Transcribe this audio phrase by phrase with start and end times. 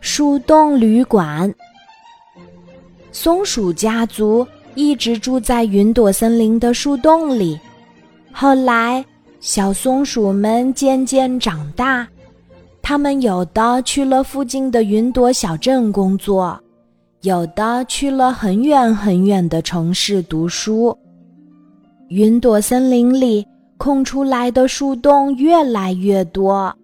[0.00, 1.52] 树洞旅馆。
[3.12, 7.58] 松鼠家族一直住在云朵森林的树洞里。
[8.32, 9.04] 后来，
[9.40, 12.06] 小松鼠们渐渐长大，
[12.82, 16.58] 它们有的去了附近的云朵小镇工作，
[17.22, 20.96] 有的去了很远很远的城市读书。
[22.08, 23.46] 云朵森林里
[23.78, 26.74] 空出来的树洞越来越多。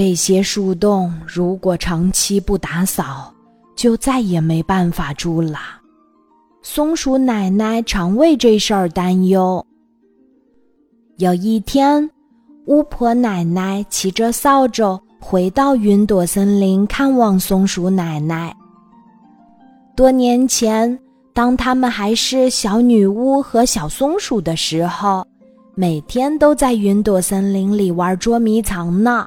[0.00, 3.34] 这些树洞如果长期不打扫，
[3.74, 5.58] 就再也没办法住了。
[6.62, 9.66] 松鼠奶奶常为这事儿担忧。
[11.16, 12.08] 有一天，
[12.66, 18.54] 巫婆奶奶骑着扫帚回到云朵森林看望松鼠奶奶。
[19.96, 20.96] 多年前，
[21.34, 25.26] 当他们还是小女巫和小松鼠的时候，
[25.74, 29.26] 每天都在云朵森林里玩捉迷藏呢。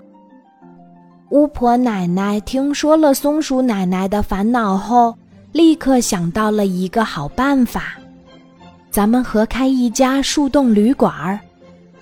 [1.32, 5.16] 巫婆奶奶听说了松鼠奶奶的烦恼后，
[5.54, 7.98] 立刻想到了一个好办法：
[8.90, 11.40] 咱们合开一家树洞旅馆儿，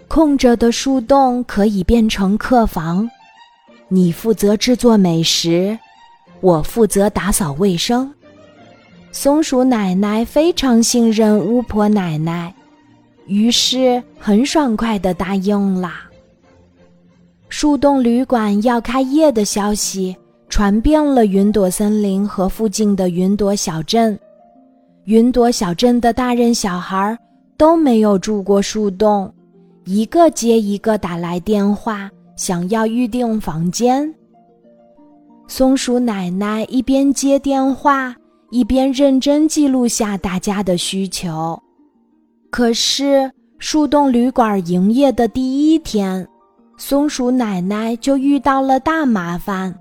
[0.07, 3.07] 空着的树洞可以变成客房。
[3.87, 5.77] 你负责制作美食，
[6.41, 8.11] 我负责打扫卫生。
[9.11, 12.51] 松鼠奶奶非常信任巫婆奶奶，
[13.27, 15.91] 于是很爽快地答应了。
[17.49, 20.15] 树洞旅馆要开业的消息
[20.49, 24.17] 传遍了云朵森林和附近的云朵小镇。
[25.05, 27.17] 云朵小镇的大人小孩
[27.57, 29.31] 都没有住过树洞，
[29.85, 34.13] 一个接一个打来电话，想要预订房间。
[35.47, 38.15] 松鼠奶奶一边接电话，
[38.51, 41.59] 一边认真记录下大家的需求。
[42.51, 46.27] 可是，树洞旅馆营业的第一天。
[46.79, 49.75] 松鼠奶奶就遇到了大麻烦。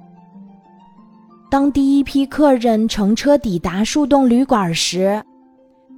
[1.48, 5.22] 当第一批客人乘车抵达树洞旅馆时，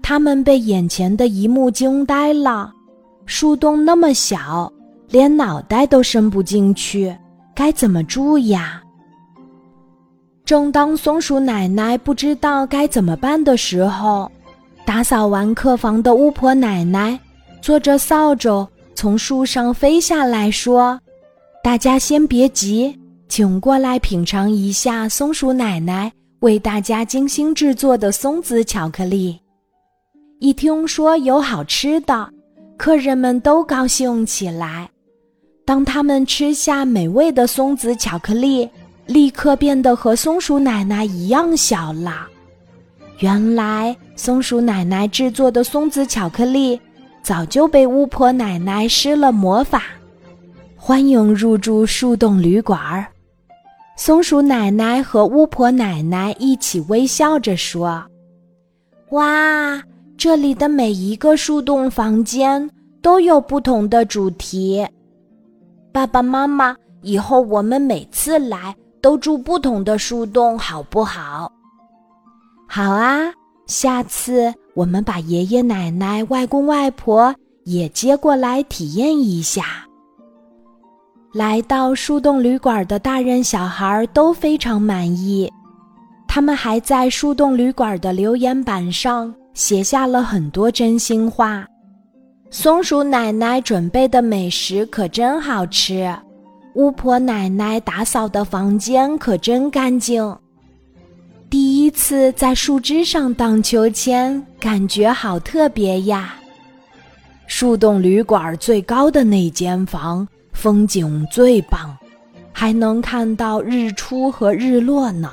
[0.02, 2.70] 他们被眼前的一幕惊呆了：
[3.24, 4.70] 树洞那么小，
[5.08, 7.16] 连脑袋都伸不进去，
[7.54, 8.82] 该怎么住呀？
[10.44, 14.30] 正当松鼠奶奶不知道该怎么办的时候，
[14.84, 17.18] 打扫完客房的巫婆奶奶
[17.62, 18.68] 坐着扫帚。
[19.00, 21.00] 从树上飞下来说
[21.64, 22.94] ：“大家先别急，
[23.30, 29.40] 请过来品尝一下松鼠奶奶为大家精心制作的松子巧克力。”
[30.38, 32.28] 一听说有好吃的，
[32.76, 34.86] 客人们都高兴起来。
[35.64, 38.68] 当他们吃下美味的松子巧克力，
[39.06, 42.28] 立刻变得和松鼠奶奶一样小了。
[43.20, 46.78] 原来，松鼠奶奶制作的松子巧克力。
[47.22, 49.82] 早就被巫婆奶奶施了魔法，
[50.76, 53.06] 欢迎入住树洞旅馆儿。
[53.96, 58.02] 松鼠奶奶和巫婆奶奶一起微笑着说
[59.12, 59.82] ：“哇，
[60.16, 62.70] 这里的每一个树洞房间
[63.02, 64.86] 都有不同的主题。
[65.92, 71.52] 爸爸妈妈，以后我们每次来都住不同的树洞，好不好
[72.66, 73.30] ？”“好啊，
[73.70, 79.64] 下次。”我们把爷爷奶奶、外公外婆也接过来体验一下。
[81.34, 85.52] 来到树洞旅馆的大人小孩都非常满意，
[86.28, 91.66] 他们还在树洞旅馆的留言板上写下了很多真心话。
[92.48, 96.08] 松鼠奶奶准备的美食可真好吃，
[96.74, 100.36] 巫婆奶奶打扫的房间可真干净。
[101.90, 106.34] 次在树枝上荡秋千，感觉好特别呀！
[107.46, 111.96] 树洞旅馆最高的那间房风景最棒，
[112.52, 115.30] 还能看到日出和日落呢。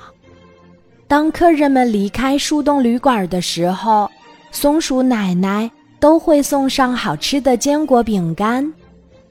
[1.07, 4.09] 当客人们离开树洞旅馆的时候，
[4.51, 5.69] 松鼠奶奶
[6.00, 8.73] 都会送上好吃的坚果饼干。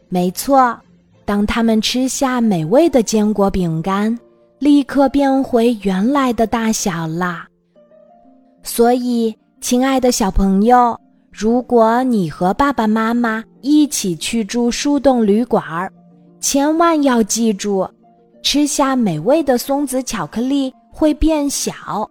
[0.09, 0.79] 没错，
[1.25, 4.17] 当他们吃下美味的坚果饼干。
[4.59, 7.47] 立刻变回原来的大小啦。
[8.63, 10.99] 所以，亲爱的小朋友，
[11.31, 15.93] 如果你和爸爸妈妈一起去住树洞旅馆儿，
[16.41, 17.89] 千万要记住，
[18.43, 22.11] 吃下美味的松子巧克力会变小，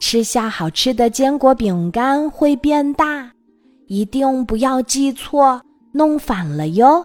[0.00, 3.30] 吃下好吃的坚果饼干会变大，
[3.86, 5.60] 一定不要记错，
[5.92, 7.04] 弄反了哟。